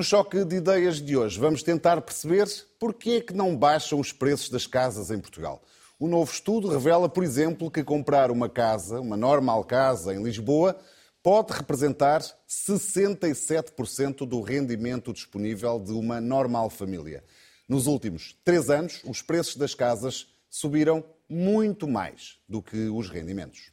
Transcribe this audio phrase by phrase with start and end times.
[0.00, 4.14] No choque de ideias de hoje, vamos tentar perceber porquê é que não baixam os
[4.14, 5.62] preços das casas em Portugal.
[5.98, 10.74] O novo estudo revela, por exemplo, que comprar uma casa, uma normal casa em Lisboa,
[11.22, 17.22] pode representar 67% do rendimento disponível de uma normal família.
[17.68, 23.70] Nos últimos três anos, os preços das casas subiram muito mais do que os rendimentos.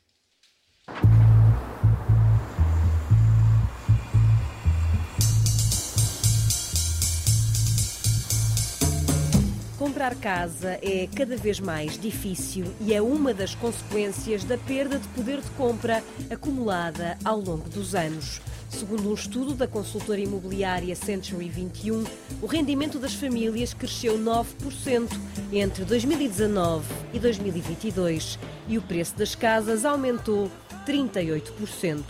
[9.78, 15.08] Comprar casa é cada vez mais difícil e é uma das consequências da perda de
[15.10, 18.42] poder de compra acumulada ao longo dos anos.
[18.70, 22.04] Segundo um estudo da consultora imobiliária Century 21,
[22.42, 25.10] o rendimento das famílias cresceu 9%
[25.54, 30.52] entre 2019 e 2022 e o preço das casas aumentou
[30.88, 32.04] 38%.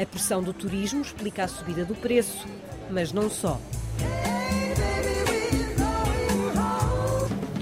[0.00, 2.46] A pressão do turismo explica a subida do preço,
[2.90, 3.60] mas não só.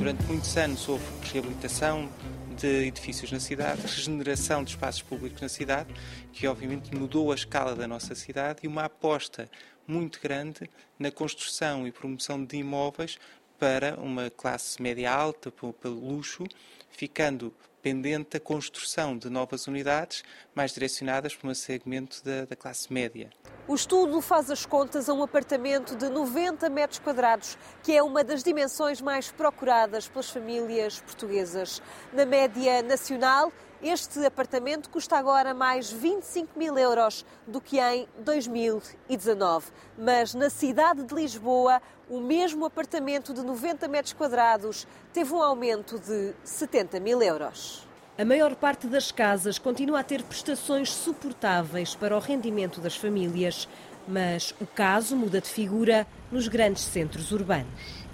[0.09, 2.11] Durante muitos anos houve reabilitação
[2.57, 5.95] de edifícios na cidade, regeneração de espaços públicos na cidade,
[6.33, 9.51] que obviamente mudou a escala da nossa cidade e uma aposta
[9.87, 13.19] muito grande na construção e promoção de imóveis
[13.59, 16.45] para uma classe média alta, pelo luxo,
[16.91, 20.23] ficando pendente a construção de novas unidades
[20.55, 23.31] mais direcionadas para um segmento da, da, classe média.
[23.67, 28.25] O estudo faz as contas a um apartamento de 90 metros quadrados, que é uma
[28.25, 31.83] das dimensões mais procuradas pelas famílias portuguesas.
[32.13, 39.67] Na média nacional, este apartamento custa agora mais 25 mil euros do que em 2019.
[39.97, 45.99] Mas na cidade de Lisboa, o mesmo apartamento de 90 metros quadrados teve um aumento
[45.99, 47.87] de 70 mil euros.
[48.19, 53.69] A maior parte das casas continua a ter prestações suportáveis para o rendimento das famílias,
[54.09, 58.09] mas o caso muda de figura nos grandes centros urbanos.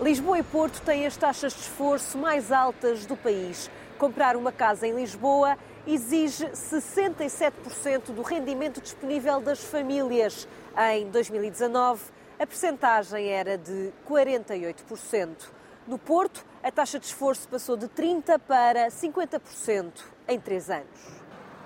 [0.00, 3.70] Lisboa e Porto têm as taxas de esforço mais altas do país.
[3.98, 10.46] Comprar uma casa em Lisboa exige 67% do rendimento disponível das famílias.
[10.92, 12.04] Em 2019,
[12.38, 15.48] a percentagem era de 48%.
[15.88, 19.90] No Porto, a taxa de esforço passou de 30% para 50%
[20.28, 20.86] em três anos.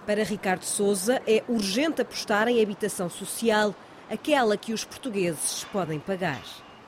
[0.06, 3.74] Para Ricardo Souza, é urgente apostar em habitação social,
[4.10, 6.42] aquela que os portugueses podem pagar.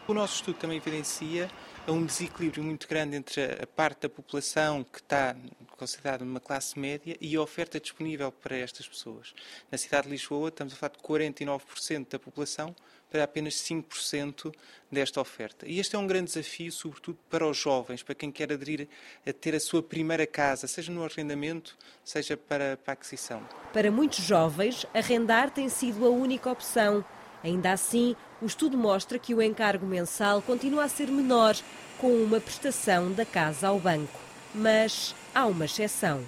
[0.09, 1.51] O nosso estudo também evidencia
[1.87, 5.37] um desequilíbrio muito grande entre a parte da população que está
[5.77, 9.35] considerada uma classe média e a oferta disponível para estas pessoas.
[9.71, 12.75] Na cidade de Lisboa, estamos a falar de 49% da população
[13.11, 14.53] para apenas 5%
[14.91, 15.69] desta oferta.
[15.69, 18.89] E este é um grande desafio, sobretudo para os jovens, para quem quer aderir
[19.27, 23.47] a ter a sua primeira casa, seja no arrendamento, seja para, para a aquisição.
[23.73, 27.05] Para muitos jovens, arrendar tem sido a única opção.
[27.45, 31.57] Ainda assim, o estudo mostra que o encargo mensal continua a ser menor
[31.99, 34.21] com uma prestação da casa ao banco.
[34.55, 36.23] Mas há uma exceção.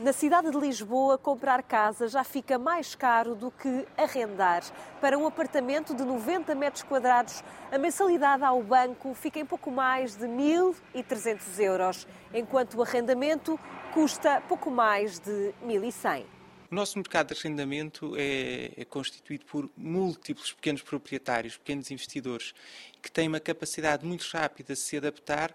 [0.00, 4.64] Na cidade de Lisboa, comprar casa já fica mais caro do que arrendar.
[5.00, 10.16] Para um apartamento de 90 metros quadrados, a mensalidade ao banco fica em pouco mais
[10.16, 13.58] de 1.300 euros, enquanto o arrendamento
[13.94, 16.35] custa pouco mais de 1.100.
[16.68, 22.52] O nosso mercado de arrendamento é, é, constituído por múltiplos pequenos proprietários, pequenos investidores,
[23.00, 25.52] que têm uma capacidade muito rápida de se adaptar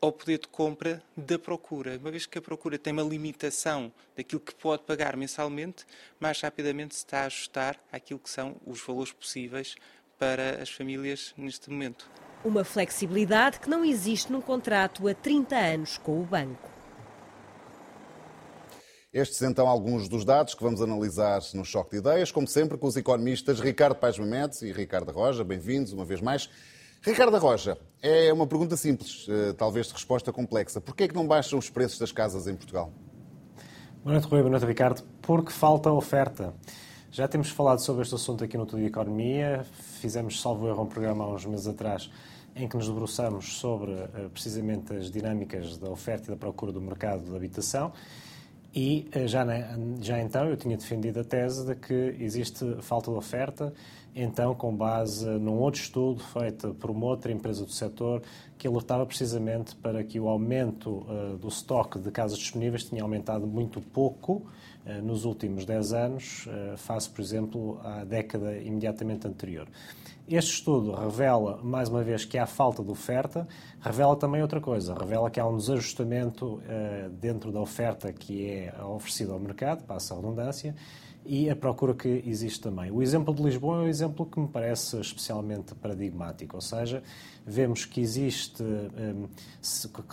[0.00, 1.98] ao poder de compra da procura.
[1.98, 5.84] Uma vez que a procura tem uma limitação daquilo que pode pagar mensalmente,
[6.18, 9.76] mais rapidamente se está a ajustar àquilo que são os valores possíveis
[10.18, 12.10] para as famílias neste momento.
[12.42, 16.69] Uma flexibilidade que não existe num contrato a 30 anos com o banco.
[19.12, 22.86] Estes então alguns dos dados que vamos analisar no Choque de Ideias, como sempre com
[22.86, 25.42] os economistas Ricardo Paes Mamedes e Ricardo Roja.
[25.42, 26.48] Bem-vindos uma vez mais.
[27.02, 30.80] Ricardo Roja, é uma pergunta simples, eh, talvez de resposta complexa.
[30.80, 32.92] Porquê é que não baixam os preços das casas em Portugal?
[34.04, 34.42] Boa noite, Rui.
[34.42, 35.02] Boa noite, Ricardo.
[35.20, 36.54] Porque falta oferta.
[37.10, 39.66] Já temos falado sobre este assunto aqui no Tudo Economia.
[40.00, 42.08] Fizemos, salvo erro, um programa há uns meses atrás
[42.54, 46.80] em que nos debruçamos sobre eh, precisamente as dinâmicas da oferta e da procura do
[46.80, 47.92] mercado de habitação.
[48.74, 49.44] E eh, já,
[50.00, 53.72] já então eu tinha defendido a tese de que existe falta de oferta
[54.14, 58.22] então com base num outro estudo feito por uma outra empresa do setor
[58.58, 63.46] que alertava precisamente para que o aumento uh, do estoque de casas disponíveis tinha aumentado
[63.46, 64.42] muito pouco
[64.84, 69.66] uh, nos últimos 10 anos, uh, face, por exemplo, à década imediatamente anterior.
[70.30, 73.48] Este estudo revela, mais uma vez, que há falta de oferta,
[73.80, 76.62] revela também outra coisa, revela que há um desajustamento
[77.20, 80.72] dentro da oferta que é oferecida ao mercado, passa a redundância,
[81.30, 82.90] e a procura que existe também.
[82.90, 87.04] O exemplo de Lisboa é um exemplo que me parece especialmente paradigmático, ou seja,
[87.46, 89.28] vemos que existe, um,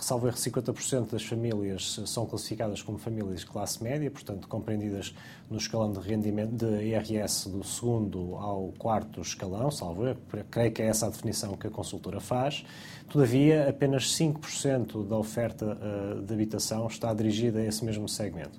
[0.00, 5.12] salvo erro, 50% das famílias são classificadas como famílias de classe média, portanto, compreendidas
[5.50, 10.82] no escalão de rendimento de IRS do segundo ao quarto escalão, salvo erro, creio que
[10.82, 12.64] é essa a definição que a consultora faz.
[13.08, 18.56] Todavia, apenas 5% da oferta uh, de habitação está dirigida a esse mesmo segmento.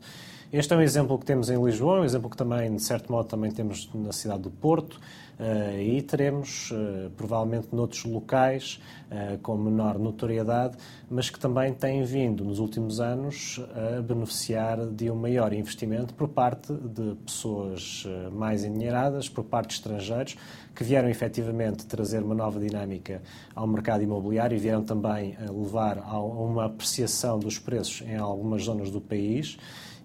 [0.52, 3.28] Este é um exemplo que temos em Lisboa, um exemplo que também, de certo modo,
[3.28, 5.00] também temos na cidade do Porto
[5.40, 8.82] uh, e teremos, uh, provavelmente, noutros locais
[9.12, 10.76] uh, com menor notoriedade,
[11.08, 16.28] mas que também têm vindo, nos últimos anos, a beneficiar de um maior investimento por
[16.28, 20.36] parte de pessoas mais endinheiradas, por parte de estrangeiros,
[20.74, 23.22] que vieram efetivamente trazer uma nova dinâmica
[23.54, 28.90] ao mercado imobiliário e vieram também levar a uma apreciação dos preços em algumas zonas
[28.90, 29.56] do país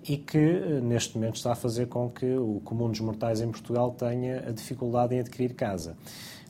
[0.06, 3.50] e que eh, neste momento está a fazer com que o comum dos mortais em
[3.50, 5.96] Portugal tenha a dificuldade em adquirir casa.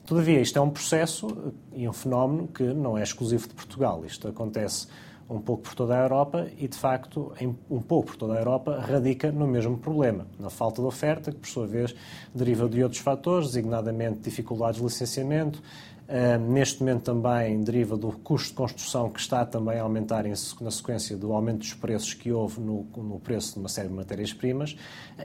[0.05, 4.05] Todavia, isto é um processo eh, e um fenómeno que não é exclusivo de Portugal.
[4.05, 4.87] Isto acontece
[5.29, 7.33] um pouco por toda a Europa e, de facto,
[7.69, 11.37] um pouco por toda a Europa, radica no mesmo problema, na falta de oferta, que,
[11.37, 11.95] por sua vez,
[12.33, 15.61] deriva de outros fatores, designadamente dificuldades de licenciamento,
[16.05, 20.33] Uh, neste momento também deriva do custo de construção que está também a aumentar em,
[20.61, 23.95] na sequência do aumento dos preços que houve no, no preço de uma série de
[23.95, 24.77] matérias-primas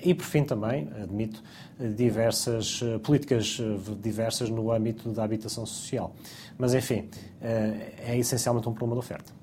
[0.03, 1.43] e, por fim, também, admito,
[1.79, 6.15] diversas uh, políticas uh, diversas no âmbito da habitação social.
[6.57, 7.11] Mas, enfim,
[7.43, 9.40] é essencialmente um problema de oferta.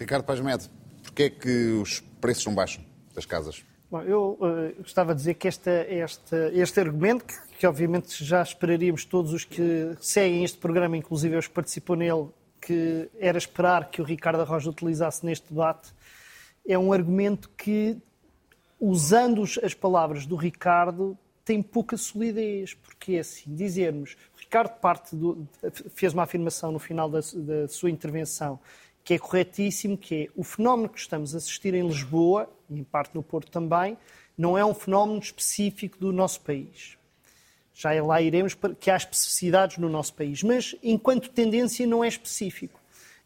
[0.00, 0.66] Ricardo Paz Med,
[1.02, 2.82] porquê é que os preços não baixam
[3.14, 3.62] das casas?
[3.90, 8.42] Bom, eu uh, gostava de dizer que esta, esta, este argumento, que, que, obviamente já
[8.42, 12.28] esperaríamos todos os que seguem este programa, inclusive os que participam nele,
[12.62, 15.92] que era esperar que o Ricardo Arroja utilizasse neste debate,
[16.66, 17.98] é um argumento que,
[18.80, 25.46] usando as palavras do Ricardo, tem pouca solidez, porque é assim, dizermos, Ricardo parte do,
[25.90, 28.58] fez uma afirmação no final da, da sua intervenção,
[29.04, 32.84] que é corretíssimo, que é o fenómeno que estamos a assistir em Lisboa, e em
[32.84, 33.96] parte no Porto também,
[34.36, 36.96] não é um fenómeno específico do nosso país.
[37.74, 42.80] Já lá iremos que há especificidades no nosso país, mas enquanto tendência não é específico.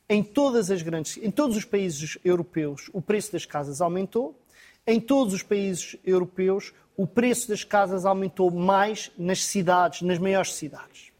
[0.08, 4.38] Em todas as grandes, em todos os países europeus, o preço das casas aumentou.
[4.86, 10.54] Em todos os países europeus, o preço das casas aumentou mais nas cidades, nas maiores
[10.54, 11.13] cidades.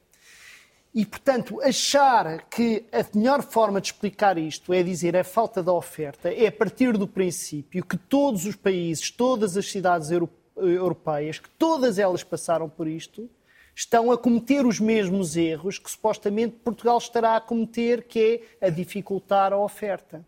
[0.94, 5.72] E, portanto, achar que a melhor forma de explicar isto é dizer a falta da
[5.72, 10.10] oferta é a partir do princípio que todos os países, todas as cidades
[10.56, 13.28] europeias, que todas elas passaram por isto,
[13.74, 18.70] estão a cometer os mesmos erros que supostamente Portugal estará a cometer, que é a
[18.70, 20.24] dificultar a oferta.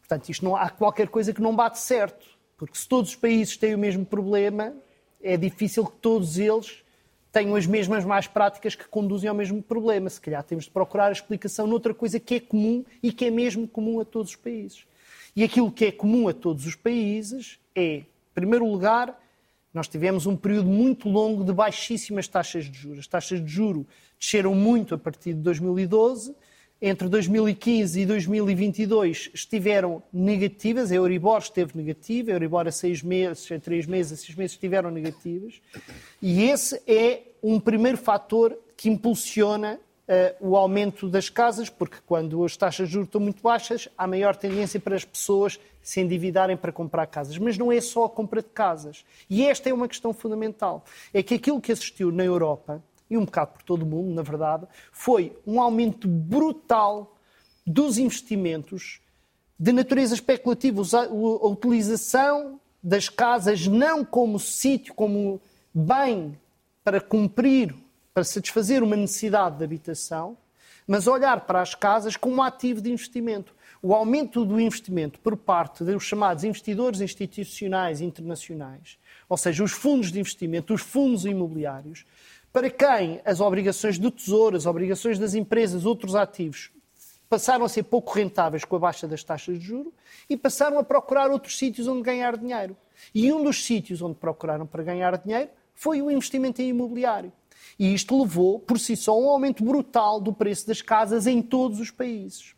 [0.00, 2.26] Portanto, isto não há qualquer coisa que não bate certo,
[2.58, 4.74] porque se todos os países têm o mesmo problema,
[5.22, 6.84] é difícil que todos eles
[7.36, 10.08] tenham as mesmas más práticas que conduzem ao mesmo problema.
[10.08, 13.30] Se calhar temos de procurar a explicação noutra coisa que é comum e que é
[13.30, 14.86] mesmo comum a todos os países.
[15.36, 19.22] E aquilo que é comum a todos os países é, em primeiro lugar,
[19.74, 23.00] nós tivemos um período muito longo de baixíssimas taxas de juros.
[23.00, 23.84] As taxas de juros
[24.18, 26.34] desceram muito a partir de 2012
[26.80, 33.50] entre 2015 e 2022 estiveram negativas, a Euribor esteve negativa, a Euribor a seis meses,
[33.50, 35.60] a três meses, a seis meses estiveram negativas,
[36.20, 42.44] e esse é um primeiro fator que impulsiona uh, o aumento das casas, porque quando
[42.44, 46.56] as taxas de juros estão muito baixas, há maior tendência para as pessoas se endividarem
[46.56, 47.38] para comprar casas.
[47.38, 49.04] Mas não é só a compra de casas.
[49.30, 50.84] E esta é uma questão fundamental.
[51.14, 54.22] É que aquilo que assistiu na Europa e um bocado por todo o mundo, na
[54.22, 57.16] verdade, foi um aumento brutal
[57.66, 59.00] dos investimentos
[59.58, 65.40] de natureza especulativa, a utilização das casas não como sítio, como
[65.74, 66.38] bem
[66.84, 67.74] para cumprir,
[68.14, 70.36] para satisfazer uma necessidade de habitação,
[70.86, 73.54] mas olhar para as casas como ativo de investimento.
[73.82, 78.98] O aumento do investimento por parte dos chamados investidores institucionais internacionais,
[79.28, 82.04] ou seja, os fundos de investimento, os fundos imobiliários,
[82.56, 86.70] para quem as obrigações do Tesouro, as obrigações das empresas, outros ativos,
[87.28, 89.92] passaram a ser pouco rentáveis com a baixa das taxas de juro
[90.26, 92.74] e passaram a procurar outros sítios onde ganhar dinheiro.
[93.14, 97.30] E um dos sítios onde procuraram para ganhar dinheiro foi o investimento em imobiliário.
[97.78, 101.42] E isto levou, por si só, a um aumento brutal do preço das casas em
[101.42, 102.54] todos os países.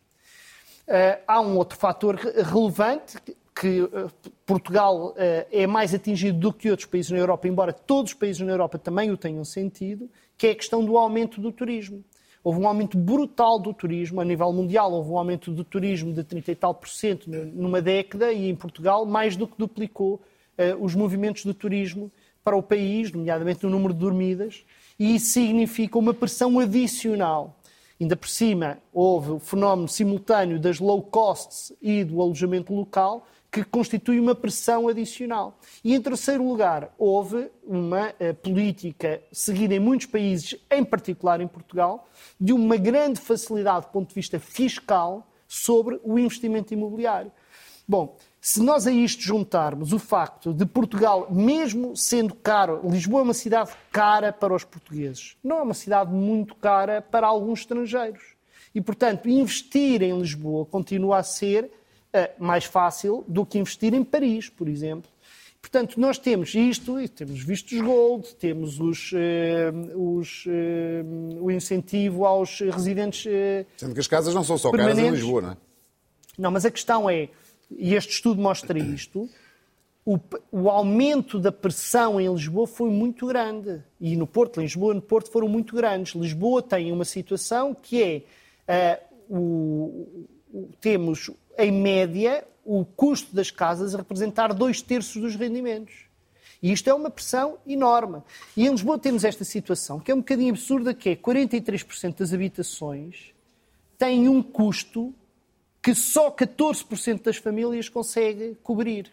[0.87, 3.17] Uh, há um outro fator relevante
[3.59, 4.07] que eh,
[4.45, 8.41] Portugal eh, é mais atingido do que outros países na Europa, embora todos os países
[8.41, 12.01] na Europa também o tenham sentido, que é a questão do aumento do turismo.
[12.41, 16.23] Houve um aumento brutal do turismo a nível mundial, houve um aumento do turismo de
[16.23, 20.21] 30 e tal por cento numa década e em Portugal mais do que duplicou
[20.57, 22.09] uh, os movimentos do turismo
[22.41, 24.63] para o país, nomeadamente no número de dormidas,
[24.97, 27.59] e isso significa uma pressão adicional.
[27.99, 33.63] Ainda por cima, houve o fenómeno simultâneo das low costs e do alojamento local, que
[33.63, 35.59] constitui uma pressão adicional.
[35.83, 41.47] E, em terceiro lugar, houve uma uh, política seguida em muitos países, em particular em
[41.47, 42.07] Portugal,
[42.39, 47.31] de uma grande facilidade do ponto de vista fiscal sobre o investimento imobiliário.
[47.87, 53.23] Bom, se nós a isto juntarmos o facto de Portugal, mesmo sendo caro, Lisboa é
[53.23, 58.35] uma cidade cara para os portugueses, não é uma cidade muito cara para alguns estrangeiros.
[58.73, 61.71] E, portanto, investir em Lisboa continua a ser
[62.39, 65.09] mais fácil do que investir em Paris, por exemplo.
[65.61, 72.25] Portanto, nós temos isto, e temos vistos gold, temos os, uh, os, uh, o incentivo
[72.25, 73.29] aos residentes.
[73.77, 75.57] Sendo que as casas não são só caras em Lisboa, não é?
[76.37, 77.29] Não, mas a questão é
[77.77, 79.29] e este estudo mostra isto,
[80.05, 80.17] o,
[80.51, 83.83] o, aumento da pressão em Lisboa foi muito grande.
[83.99, 86.15] E no Porto, Lisboa e no Porto foram muito grandes.
[86.15, 88.25] Lisboa tem uma situação que
[88.67, 95.21] é, uh, o, o, temos, em média, o custo das casas a representar dois terços
[95.21, 96.07] dos rendimentos.
[96.61, 98.21] E isto é uma pressão enorme.
[98.55, 102.33] E em Lisboa temos esta situação, que é um bocadinho absurda, que é 43% das
[102.33, 103.33] habitações
[103.99, 105.13] têm um custo
[105.81, 109.11] que só 14% das famílias consegue cobrir.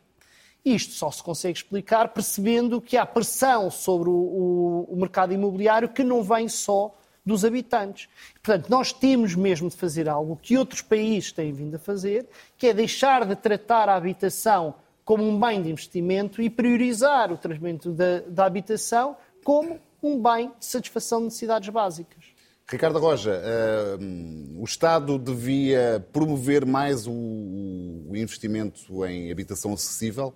[0.65, 5.89] Isto só se consegue explicar percebendo que há pressão sobre o, o, o, mercado imobiliário
[5.89, 8.09] que não vem só dos habitantes.
[8.41, 12.69] Portanto, nós temos mesmo de fazer algo que outros países têm vindo a fazer, que
[12.69, 17.91] é deixar de tratar a habitação como um bem de investimento e priorizar o tratamento
[17.91, 22.37] da, da habitação como um bem de satisfação de necessidades básicas.
[22.69, 30.35] Ricardo Roja, uh, o Estado devia promover mais o, o, investimento em habitação acessível?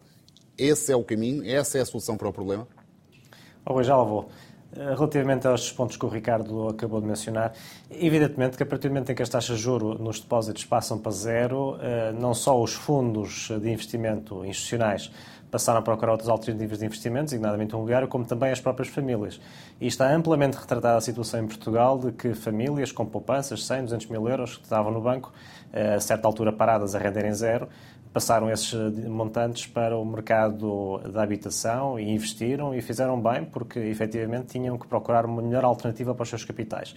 [0.56, 1.44] Esse é o caminho?
[1.44, 2.68] Essa é a solução para o problema?
[3.66, 4.30] Oh, já lá vou.
[4.76, 7.52] Eh, relativamente aos pontos que o Ricardo acabou de mencionar,
[7.90, 10.96] evidentemente que a partir do momento em que as taxas de juro nos depósitos passam
[10.98, 15.10] para zero, eh, não só os fundos de investimento institucionais
[15.50, 19.40] passaram a procurar outras alternativas de investimentos, designadamente imobiliário, como também as próprias famílias.
[19.80, 24.06] E está amplamente retratada a situação em Portugal de que famílias com poupanças, 100, 200
[24.06, 25.32] mil euros, que estavam no banco,
[25.72, 27.68] eh, a certa altura paradas a renderem zero,
[28.12, 33.78] passaram esses eh, montantes para o mercado da habitação e investiram e fizeram bem porque
[33.78, 36.94] efetivamente tinham que procurar uma melhor alternativa para os seus capitais.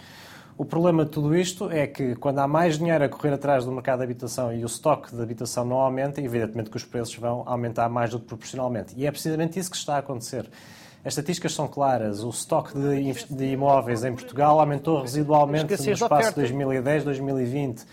[0.56, 3.72] O problema de tudo isto é que quando há mais dinheiro a correr atrás do
[3.72, 7.42] mercado de habitação e o estoque de habitação não aumenta, evidentemente que os preços vão
[7.44, 8.94] aumentar mais do que proporcionalmente.
[8.96, 10.48] E é precisamente isso que está a acontecer.
[11.04, 12.22] As estatísticas são claras.
[12.22, 17.84] O estoque de, de imóveis em Portugal aumentou residualmente no espaço de 2010-2020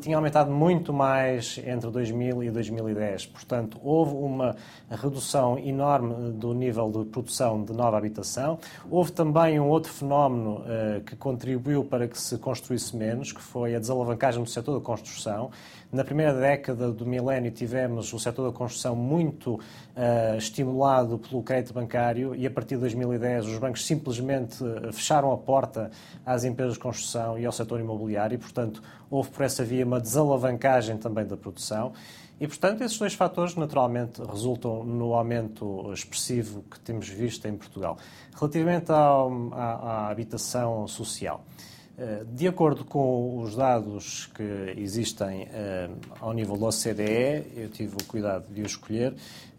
[0.00, 3.26] tinha aumentado muito mais entre 2000 e 2010.
[3.26, 4.56] Portanto, houve uma
[4.90, 8.58] redução enorme do nível de produção de nova habitação.
[8.90, 13.74] Houve também um outro fenómeno uh, que contribuiu para que se construísse menos, que foi
[13.74, 15.50] a desalavancagem do setor da construção.
[15.94, 21.72] Na primeira década do milénio tivemos o setor da construção muito uh, estimulado pelo crédito
[21.72, 25.92] bancário e a partir de 2010 os bancos simplesmente eh, fecharam a porta
[26.26, 30.00] às empresas de construção e ao setor imobiliário e, portanto, houve por essa via uma
[30.00, 31.92] desalavancagem também da produção.
[32.40, 37.98] E, portanto, esses dois fatores naturalmente resultam no aumento expressivo que temos visto em Portugal.
[38.34, 41.44] Relativamente à, à habitação social,
[42.26, 45.88] de acordo com os dados que existem eh,
[46.20, 49.14] ao nível da OCDE, eu tive o cuidado de os escolher,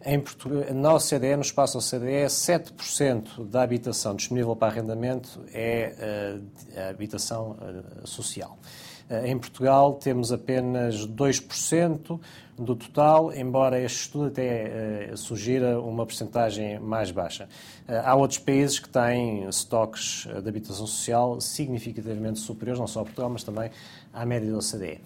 [0.06, 6.40] em Portugal, na OCDE, no espaço OCDE, 7% da habitação disponível para arrendamento é
[6.76, 7.56] eh, habitação
[8.04, 8.58] social.
[9.10, 12.20] Eh, em Portugal temos apenas 2%
[12.58, 17.50] do total, embora este estudo até uh, sugira uma percentagem mais baixa.
[17.88, 23.04] Uh, há outros países que têm estoques de habitação social significativamente superiores, não só a
[23.04, 23.70] Portugal, mas também
[24.14, 25.02] à média da OCDE.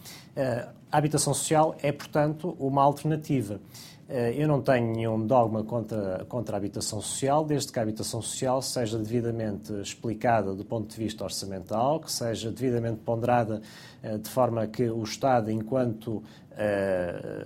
[0.91, 3.60] A habitação social é, portanto, uma alternativa.
[4.09, 8.59] Eu não tenho nenhum dogma contra, contra a habitação social, desde que a habitação social
[8.59, 13.61] seja devidamente explicada do ponto de vista orçamental, que seja devidamente ponderada
[14.01, 16.23] eh, de forma que o Estado, enquanto
[16.57, 17.45] eh,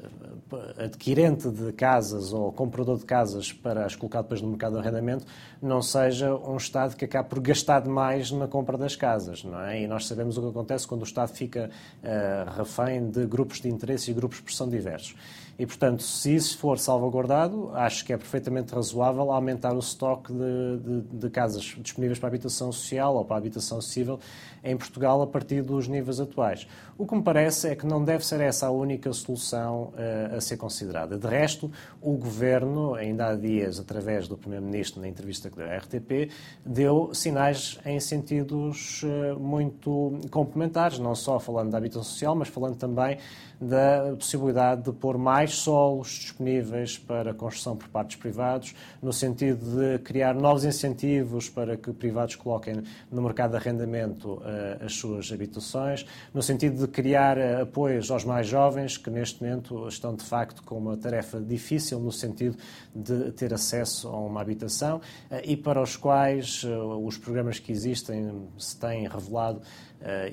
[0.78, 5.26] adquirente de casas ou comprador de casas para as colocar depois no mercado de arrendamento,
[5.62, 9.82] não seja um Estado que acabe por gastar demais na compra das casas, não é?
[9.82, 11.70] E nós sabemos o que acontece quando o Estado fica
[12.04, 15.16] uh, refém de grupos de interesse e grupos de pressão diversos.
[15.58, 20.78] E, portanto, se isso for salvaguardado, acho que é perfeitamente razoável aumentar o estoque de,
[20.80, 24.20] de, de casas disponíveis para habitação social ou para habitação acessível
[24.64, 26.68] em Portugal a partir dos níveis atuais.
[26.98, 30.23] O que me parece é que não deve ser essa a única única solução uh,
[30.26, 31.18] a ser considerada.
[31.18, 35.78] De resto, o Governo, ainda há dias, através do Primeiro-Ministro, na entrevista que deu à
[35.78, 36.32] RTP,
[36.66, 42.76] deu sinais em sentidos uh, muito complementares, não só falando da habitação social, mas falando
[42.76, 43.18] também
[43.64, 50.00] da possibilidade de pôr mais solos disponíveis para construção por partes privados, no sentido de
[50.00, 56.06] criar novos incentivos para que privados coloquem no mercado de arrendamento uh, as suas habitações,
[56.34, 60.64] no sentido de criar uh, apoios aos mais jovens, que neste momento estão de facto
[60.64, 62.58] com uma tarefa difícil no sentido
[62.96, 65.02] de ter acesso a uma habitação uh,
[65.44, 66.64] e para os quais
[67.04, 69.62] os programas que existem se têm revelado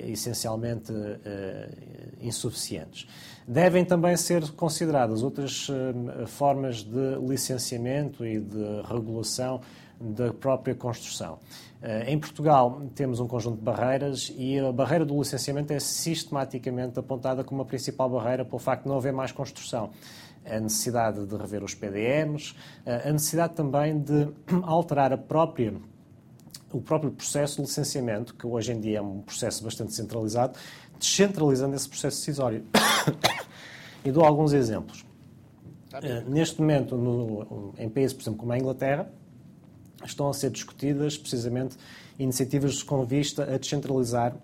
[0.05, 0.91] essencialmente
[2.19, 3.07] insuficientes.
[3.47, 5.67] Devem também ser consideradas outras
[6.27, 9.61] formas de licenciamento e de regulação
[10.01, 11.39] da própria construção.
[11.81, 16.99] Eh, em Portugal temos um conjunto de barreiras e a barreira do licenciamento é sistematicamente
[16.99, 19.91] apontada como a principal barreira pelo facto de não haver mais construção.
[20.45, 22.55] A necessidade de rever os PDMs,
[22.85, 24.27] eh, a necessidade também de
[24.63, 25.73] alterar a própria
[26.73, 30.57] o próprio processo de licenciamento, que hoje em dia é um processo bastante centralizado,
[30.97, 32.65] descentralizando esse processo decisório.
[34.05, 35.05] e dou alguns exemplos.
[35.93, 39.11] Uh, neste momento, no, em países, por exemplo, como a Inglaterra,
[40.05, 41.77] estão a ser discutidas precisamente
[42.17, 44.35] iniciativas com vista a descentralizar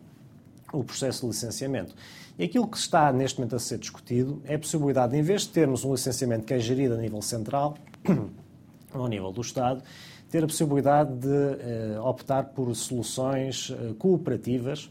[0.74, 1.96] o processo de licenciamento.
[2.38, 5.50] E aquilo que está neste momento a ser discutido é a possibilidade, em vez de
[5.50, 7.78] termos um licenciamento que é gerido a nível central,
[8.94, 9.82] ao nível do Estado,
[10.30, 11.28] ter a possibilidade de
[11.98, 14.90] uh, optar por soluções uh, cooperativas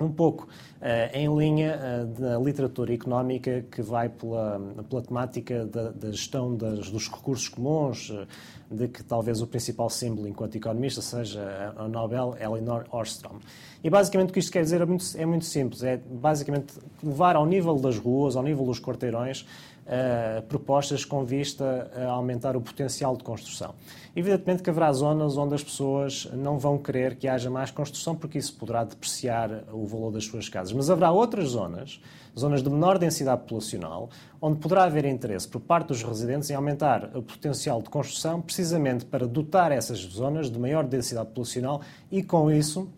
[0.00, 0.48] um pouco
[0.80, 6.56] uh, em linha uh, da literatura económica que vai pela, pela temática da, da gestão
[6.56, 8.26] das, dos recursos comuns, uh,
[8.70, 13.38] de que talvez o principal símbolo enquanto economista seja a, Nobel Elinor Ostrom.
[13.82, 17.34] E basicamente o que isto quer dizer é muito, é muito simples, é basicamente levar
[17.34, 19.46] ao nível das ruas, ao nível dos quarteirões,
[19.80, 23.74] Uh, propostas com vista a aumentar o potencial de construção.
[24.14, 28.38] Evidentemente que haverá zonas onde as pessoas não vão querer que haja mais construção, porque
[28.38, 30.72] isso poderá depreciar o valor das suas casas.
[30.72, 32.00] Mas haverá outras zonas,
[32.38, 34.08] zonas de menor densidade populacional,
[34.40, 39.04] onde poderá haver interesse por parte dos residentes em aumentar o potencial de construção, precisamente
[39.04, 42.88] para dotar essas zonas de maior densidade populacional e, com isso,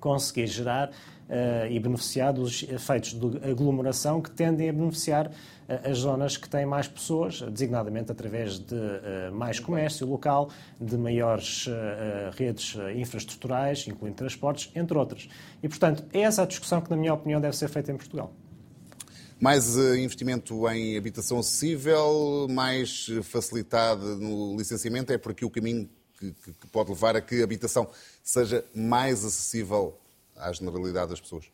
[0.00, 0.90] conseguir gerar
[1.30, 6.48] uh, e beneficiar dos efeitos de aglomeração que tendem a beneficiar uh, as zonas que
[6.48, 11.68] têm mais pessoas, designadamente através de uh, mais comércio local, de maiores
[12.36, 15.28] redes infraestruturais, incluindo transportes, entre outras.
[15.62, 18.32] E, portanto, é essa a discussão que, na minha opinião, deve ser feita em Portugal.
[19.40, 26.32] Mais investimento em habitação acessível, mais facilidade no licenciamento, é por aqui o caminho que,
[26.32, 27.88] que, pode levar a que a habitação
[28.22, 29.98] seja mais acessível
[30.36, 31.50] à generalidade das pessoas?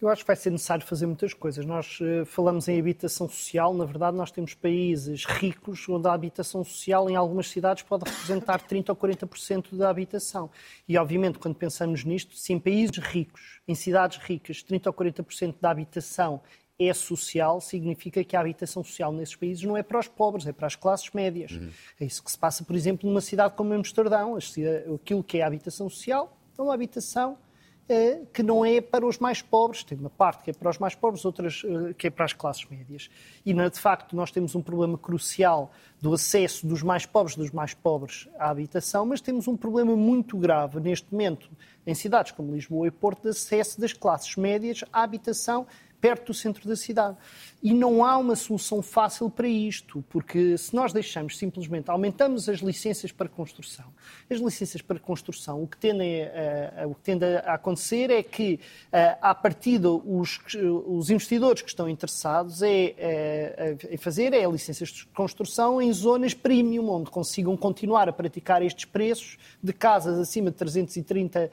[0.00, 1.64] Eu acho que vai ser necessário fazer muitas coisas.
[1.64, 6.62] Nós uh, falamos em habitação social, na verdade, nós temos países ricos onde a habitação
[6.62, 10.50] social, em algumas cidades, pode representar 30% ou 40% da habitação.
[10.86, 15.54] E, obviamente, quando pensamos nisto, se em países ricos, em cidades ricas, 30% ou 40%
[15.60, 16.42] da habitação
[16.78, 20.52] é social, significa que a habitação social nesses países não é para os pobres, é
[20.52, 21.52] para as classes médias.
[21.52, 21.70] Uhum.
[22.00, 24.36] É isso que se passa, por exemplo, numa cidade como Amsterdão.
[24.94, 27.38] Aquilo que é a habitação social é uma habitação
[27.88, 30.76] eh, que não é para os mais pobres, tem uma parte que é para os
[30.76, 33.08] mais pobres, outras eh, que é para as classes médias.
[33.44, 35.70] E, de facto, nós temos um problema crucial
[36.02, 40.36] do acesso dos mais pobres dos mais pobres à habitação, mas temos um problema muito
[40.36, 41.48] grave neste momento
[41.86, 45.64] em cidades como Lisboa e Porto de acesso das classes médias à habitação
[46.00, 47.16] perto do centro da cidade.
[47.62, 52.60] E não há uma solução fácil para isto, porque se nós deixamos simplesmente, aumentamos as
[52.60, 53.86] licenças para construção,
[54.30, 56.22] as licenças para construção, o que tende
[56.76, 58.60] a, o que tende a acontecer é que,
[59.20, 60.38] a partir os,
[60.86, 66.34] os investidores que estão interessados é, é, em fazer é licenças de construção em zonas
[66.34, 71.50] premium, onde consigam continuar a praticar estes preços de casas acima de 330 uh,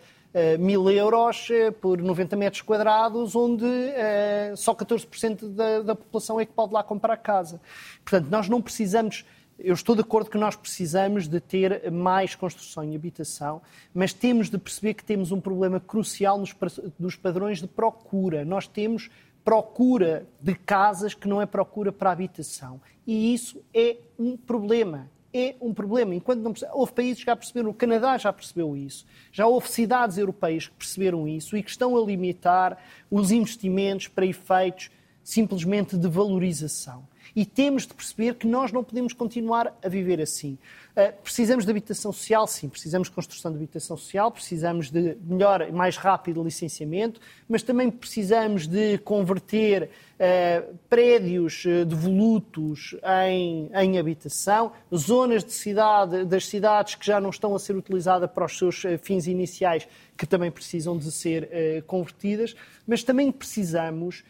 [0.60, 6.46] mil euros uh, por 90 metros quadrados, onde uh, só 14% da, da população é
[6.46, 7.62] que pode lá comprar casa.
[8.04, 9.26] Portanto, nós não precisamos.
[9.60, 13.62] Eu estou de acordo que nós precisamos de ter mais construção e habitação,
[13.94, 16.56] mas temos de perceber que temos um problema crucial nos,
[17.00, 18.44] nos padrões de procura.
[18.44, 19.12] Nós temos
[19.44, 22.82] procura de casas que não é procura para habitação.
[23.06, 26.14] E isso é um problema é um problema.
[26.14, 30.18] Enquanto não houve países que já perceberam, o Canadá já percebeu isso, já houve cidades
[30.18, 32.78] europeias que perceberam isso e que estão a limitar
[33.10, 34.92] os investimentos para efeitos
[35.24, 37.08] simplesmente de valorização.
[37.36, 40.58] E temos de perceber que nós não podemos continuar a viver assim.
[40.96, 45.68] Uh, precisamos de habitação social, sim, precisamos de construção de habitação social, precisamos de melhor
[45.68, 47.20] e mais rápido licenciamento,
[47.50, 52.96] mas também precisamos de converter uh, prédios uh, devolutos
[53.28, 58.30] em, em habitação, zonas de cidade, das cidades que já não estão a ser utilizadas
[58.30, 64.24] para os seus fins iniciais, que também precisam de ser convertidas, mas também precisamos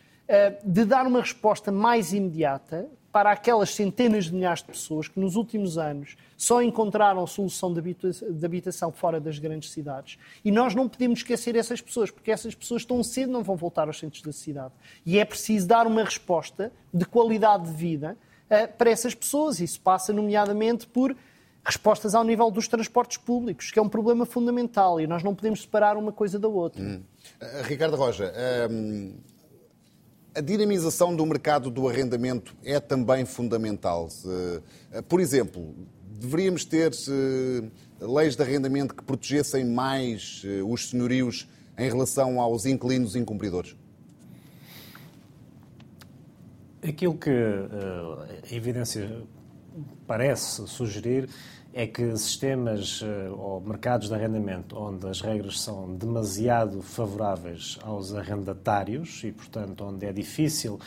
[0.63, 5.36] de dar uma resposta mais imediata para aquelas centenas de milhares de pessoas que nos
[5.36, 10.17] últimos anos só encontraram solução de habitação fora das grandes cidades.
[10.43, 13.88] E nós não podemos esquecer essas pessoas, porque essas pessoas tão cedo não vão voltar
[13.88, 14.74] aos centros da cidade.
[15.06, 18.17] E é preciso dar uma resposta de qualidade de vida
[18.50, 19.60] uh, para essas pessoas.
[19.60, 21.15] Isso passa, nomeadamente, por
[21.63, 25.62] respostas ao nível dos transportes públicos, que é um problema fundamental e nós não podemos
[25.62, 26.82] separar uma coisa da outra.
[26.82, 27.04] Hum.
[27.39, 29.13] Uh, Ricardo Roja, uh,
[30.36, 34.10] a dinamização do mercado do arrendamento é também fundamental.
[34.91, 35.76] Eh, por exemplo,
[36.19, 37.69] deveríamos ter eh,
[38.00, 43.76] leis de arrendamento que protegessem mais eh, os senhorios em relação aos inquilinos incumpridores?
[46.82, 49.24] Aquilo que a evidência
[50.06, 51.30] parece sugerir
[51.74, 58.14] é que sistemas eh, ou mercados de arrendamento onde as regras são demasiado favoráveis aos
[58.14, 60.80] arrendatários e, portanto, onde é difícil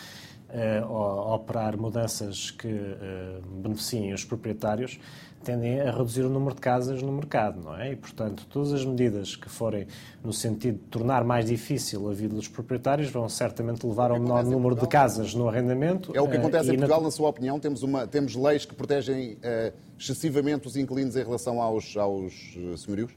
[0.51, 4.99] uh, operar mudanças que uh, beneficiem os proprietários,
[5.47, 7.93] tendem a reduzir o número de casas no mercado, não é?
[7.93, 9.87] E, portanto, todas as medidas que forem
[10.25, 14.45] no sentido de tornar mais difícil a vida dos proprietários vão certamente levar ao menor
[14.45, 16.11] número de casas no arrendamento.
[16.17, 17.05] É o que acontece uh, em Portugal, na...
[17.05, 17.61] na sua opinião?
[17.61, 23.13] Temos, uma, temos leis que protegem uh, excessivamente os inquilinos em relação aos, aos senhorios?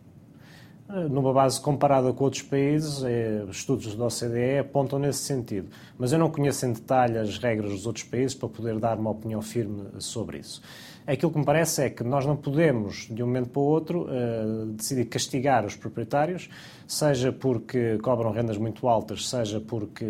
[1.09, 5.69] Numa base comparada com outros países, é, estudos da OCDE apontam nesse sentido.
[5.97, 9.11] Mas eu não conheço em detalhe as regras dos outros países para poder dar uma
[9.11, 10.61] opinião firme sobre isso.
[11.05, 14.03] Aquilo que me parece é que nós não podemos, de um momento para o outro,
[14.03, 16.49] uh, decidir castigar os proprietários,
[16.87, 20.05] seja porque cobram rendas muito altas, seja porque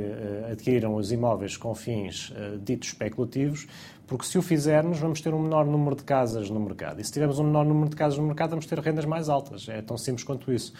[0.52, 3.68] adquiriram os imóveis com fins ditos especulativos,
[4.10, 7.00] porque se o fizermos, vamos ter um menor número de casas no mercado.
[7.00, 9.70] E se tivermos um menor número de casas no mercado, vamos ter rendas mais altas.
[9.70, 10.74] É tão simples quanto isso.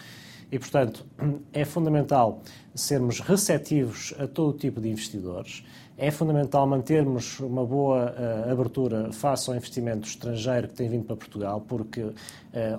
[0.50, 1.06] E, portanto,
[1.52, 2.42] é fundamental
[2.74, 5.64] sermos receptivos a todo tipo de investidores.
[5.96, 11.14] É fundamental mantermos uma boa uh, abertura face ao investimento estrangeiro que tem vindo para
[11.14, 12.10] Portugal, porque,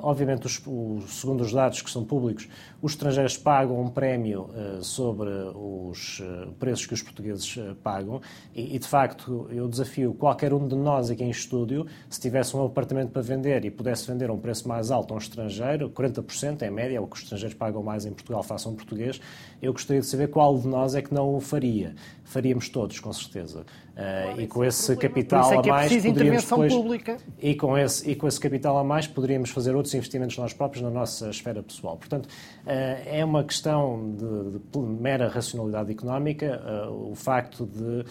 [0.01, 2.47] obviamente, os, o, segundo os dados que são públicos,
[2.81, 6.21] os estrangeiros pagam um prémio uh, sobre os
[6.59, 8.21] preços que os portugueses pagam
[8.53, 12.55] e, e, de facto, eu desafio qualquer um de nós aqui em estúdio, se tivesse
[12.55, 15.89] um apartamento para vender e pudesse vender a um preço mais alto a um estrangeiro,
[15.89, 18.75] 40% é média, é o que os estrangeiros pagam mais em Portugal face a um
[18.75, 19.19] português,
[19.61, 21.93] eu gostaria de saber qual de nós é que não o faria.
[22.23, 23.65] Faríamos todos, com certeza.
[23.91, 27.17] Uh, e com esse capital é a mais poderíamos depois, pública.
[27.39, 30.83] E com, esse, e com esse capital a mais poderíamos fazer outros investimentos nós próprios
[30.83, 31.97] na nossa esfera pessoal.
[31.97, 32.69] Portanto, uh,
[33.05, 38.05] é uma questão de, de mera racionalidade económica uh, o facto de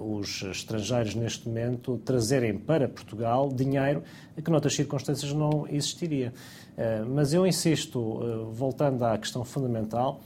[0.00, 4.04] os estrangeiros neste momento trazerem para Portugal dinheiro
[4.36, 6.32] que noutras circunstâncias não existiria.
[7.08, 10.20] mas eu insisto, voltando à questão fundamental,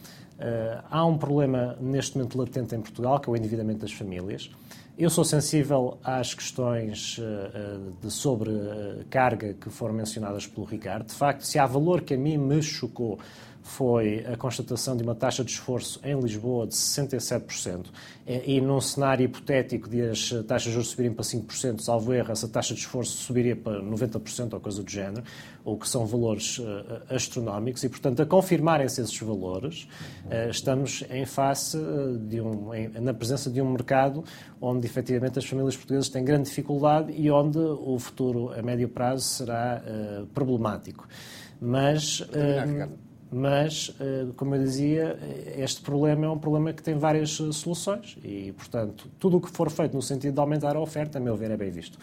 [0.90, 4.50] há um problema neste momento latente em Portugal, que é o endividamento das famílias.
[4.98, 11.06] Eu sou sensível às questões uh, de sobrecarga que foram mencionadas pelo Ricardo.
[11.06, 13.18] De facto, se há valor que a mim me chocou
[13.62, 17.86] foi a constatação de uma taxa de esforço em Lisboa de 67%,
[18.26, 22.48] e num cenário hipotético de as taxas de juros subirem para 5%, salvo erro, essa
[22.48, 25.22] taxa de esforço subiria para 90% ou coisa do género,
[25.64, 26.64] ou que são valores uh,
[27.08, 29.88] astronómicos, e, portanto, a confirmarem-se esses valores,
[30.26, 31.78] uh, estamos em face
[32.26, 32.70] de um,
[33.00, 34.24] na presença de um mercado
[34.60, 39.24] onde, efetivamente, as famílias portuguesas têm grande dificuldade e onde o futuro a médio prazo
[39.24, 39.82] será
[40.34, 41.06] problemático.
[41.60, 42.22] Mas
[43.32, 45.18] mas, eh, como eu dizia,
[45.56, 49.50] este problema é um problema que tem várias eh, soluções e, portanto, tudo o que
[49.50, 51.98] for feito no sentido de aumentar a oferta, a meu ver, é bem visto.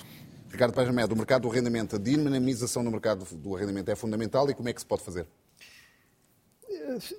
[0.50, 4.56] Ricardo Médio, o mercado do arrendamento, a dinamização do mercado do arrendamento é fundamental e
[4.56, 5.28] como é que se pode fazer?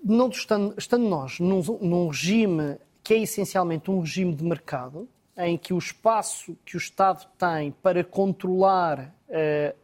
[0.04, 5.56] Não estando, estando nós num, num regime que é essencialmente um regime de mercado, em
[5.56, 9.76] que o espaço que o Estado tem para controlar uh,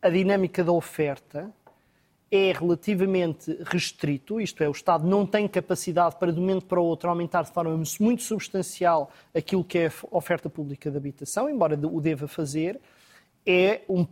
[0.00, 1.52] a dinâmica da oferta
[2.36, 6.80] é relativamente restrito, isto é, o Estado não tem capacidade para, de um momento para
[6.80, 11.48] o outro, aumentar de forma muito substancial aquilo que é a oferta pública de habitação,
[11.48, 12.80] embora o deva fazer,
[13.46, 14.04] é um,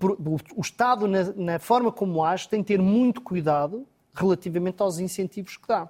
[0.55, 5.57] o Estado, na, na forma como age, tem de ter muito cuidado relativamente aos incentivos
[5.57, 5.89] que dá.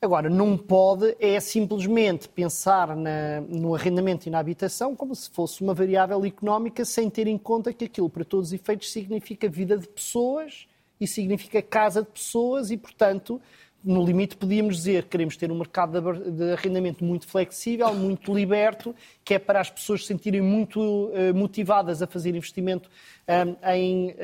[0.00, 5.60] Agora, não pode é simplesmente pensar na, no arrendamento e na habitação como se fosse
[5.62, 9.76] uma variável económica sem ter em conta que aquilo, para todos os efeitos, significa vida
[9.76, 10.66] de pessoas
[11.00, 13.40] e significa casa de pessoas e, portanto,
[13.84, 18.94] no limite podíamos dizer que queremos ter um mercado de arrendamento muito flexível, muito liberto,
[19.22, 22.88] que é para as pessoas se sentirem muito uh, motivadas a fazer investimento
[23.28, 24.14] um, em uh,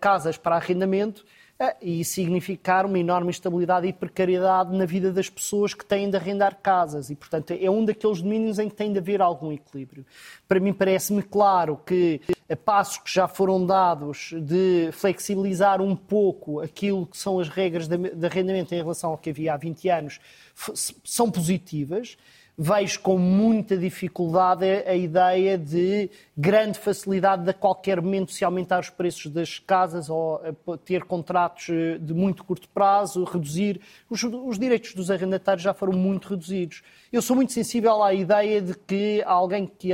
[0.00, 1.24] casas para arrendamento
[1.82, 6.56] e significar uma enorme instabilidade e precariedade na vida das pessoas que têm de arrendar
[6.62, 7.10] casas.
[7.10, 10.06] E, portanto, é um daqueles domínios em que tem de haver algum equilíbrio.
[10.46, 12.20] Para mim, parece-me claro que
[12.64, 18.26] passos que já foram dados de flexibilizar um pouco aquilo que são as regras de
[18.26, 20.20] arrendamento em relação ao que havia há 20 anos
[21.04, 22.16] são positivas
[22.58, 28.80] vejo com muita dificuldade a ideia de grande facilidade de a qualquer momento se aumentar
[28.80, 30.40] os preços das casas ou
[30.84, 33.80] ter contratos eh, de muito curto prazo, reduzir.
[34.10, 36.82] Os, os direitos dos arrendatários já foram muito reduzidos.
[37.12, 39.92] Eu sou muito sensível à ideia de que alguém que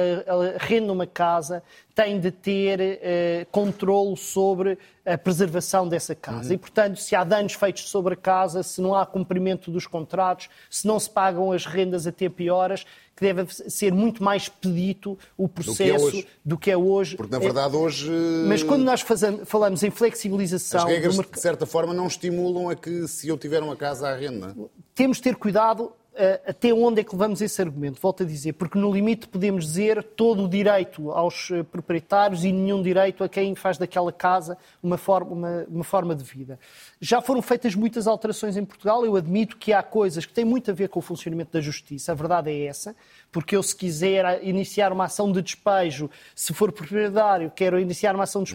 [0.58, 1.62] arrenda uma casa
[1.94, 4.76] tem de ter uh, controle sobre
[5.06, 6.48] a preservação dessa casa.
[6.48, 6.54] Uhum.
[6.54, 10.48] E, portanto, se há danos feitos sobre a casa, se não há cumprimento dos contratos,
[10.68, 14.48] se não se pagam as rendas a tempo e horas, que deve ser muito mais
[14.48, 17.14] pedito o processo do que é hoje.
[17.14, 17.16] Que é hoje.
[17.16, 18.10] Porque, na verdade, hoje...
[18.48, 20.80] Mas quando nós fazemos, falamos em flexibilização...
[20.80, 24.16] As regras, de certa forma, não estimulam a que, se eu tiver uma casa à
[24.16, 24.56] renda...
[24.94, 26.03] Temos de ter cuidado eh,
[26.46, 28.00] até onde é que levamos esse argumento?
[28.00, 32.52] Volto a dizer, porque no limite podemos dizer todo o direito aos eh, proprietários e
[32.52, 36.58] nenhum direito a quem faz daquela casa uma forma, uma, uma forma de vida.
[37.00, 40.70] Já foram feitas muitas alterações em Portugal, eu admito que há coisas que têm muito
[40.70, 42.94] a ver com o funcionamento da justiça, a verdade é essa,
[43.32, 48.24] porque eu se quiser iniciar uma ação de despejo, se for proprietário, quero iniciar uma
[48.24, 48.54] ação de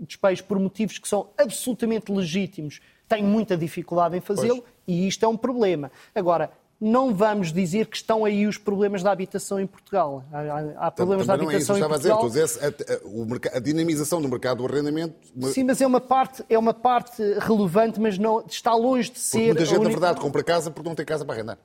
[0.00, 5.28] despejo por motivos que são absolutamente legítimos, tenho muita dificuldade em fazê-lo e isto é
[5.28, 5.92] um problema.
[6.14, 10.24] Agora, não vamos dizer que estão aí os problemas da habitação em Portugal.
[10.32, 12.24] Há, há problemas Também da habitação é isso em Portugal.
[12.24, 15.14] A, dizer, a, a, a, dinamização do mercado do arrendamento...
[15.52, 19.38] Sim, mas é uma parte, é uma parte relevante, mas não, está longe de ser...
[19.38, 19.90] Porque muita gente, única...
[19.90, 21.58] na verdade, compra casa porque não tem casa para arrendar.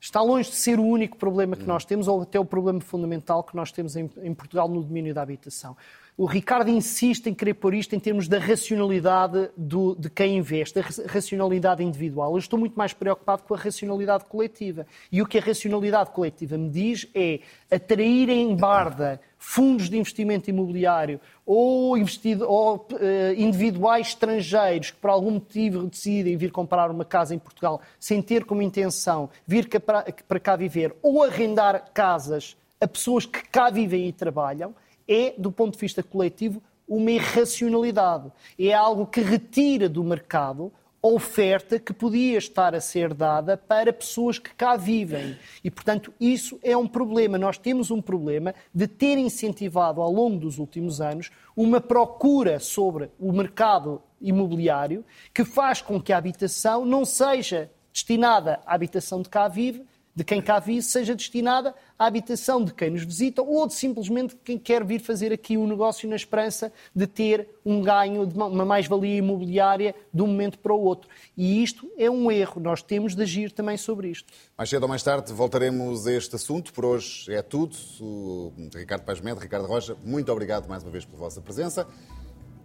[0.00, 3.42] Está longe de ser o único problema que nós temos, ou até o problema fundamental
[3.42, 5.76] que nós temos em, em Portugal no domínio da habitação
[6.20, 10.78] o Ricardo insiste em querer pôr isto em termos da racionalidade do, de quem investe,
[10.78, 12.32] da racionalidade individual.
[12.32, 14.86] Eu estou muito mais preocupado com a racionalidade coletiva.
[15.10, 20.50] E o que a racionalidade coletiva me diz é atrair em barda fundos de investimento
[20.50, 22.86] imobiliário ou, investido, ou uh,
[23.34, 28.44] individuais estrangeiros que por algum motivo decidem vir comprar uma casa em Portugal sem ter
[28.44, 34.08] como intenção vir para, para cá viver ou arrendar casas a pessoas que cá vivem
[34.08, 34.74] e trabalham,
[35.10, 38.30] é, do ponto de vista coletivo, uma irracionalidade.
[38.56, 44.38] É algo que retira do mercado oferta que podia estar a ser dada para pessoas
[44.38, 45.36] que cá vivem.
[45.64, 47.38] E, portanto, isso é um problema.
[47.38, 53.10] Nós temos um problema de ter incentivado ao longo dos últimos anos uma procura sobre
[53.18, 59.28] o mercado imobiliário que faz com que a habitação não seja destinada à habitação de
[59.28, 63.66] cá vive, de quem cá vive seja destinada à habitação de quem nos visita ou
[63.66, 68.26] de simplesmente quem quer vir fazer aqui um negócio na esperança de ter um ganho,
[68.26, 71.08] de uma mais-valia imobiliária de um momento para o outro.
[71.36, 72.60] E isto é um erro.
[72.60, 74.32] Nós temos de agir também sobre isto.
[74.56, 76.72] Mais cedo ou mais tarde voltaremos a este assunto.
[76.72, 77.76] Por hoje é tudo.
[78.00, 81.86] O Ricardo Paz Mede, Ricardo Rocha, muito obrigado mais uma vez pela vossa presença.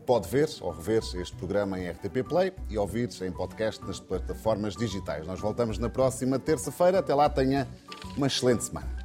[0.06, 4.76] Pode ver ou rever este programa em RTP Play e ouvir em podcast nas plataformas
[4.76, 5.26] digitais.
[5.26, 7.00] Nós voltamos na próxima terça-feira.
[7.00, 7.68] Até lá, tenha
[8.16, 9.05] uma excelente semana.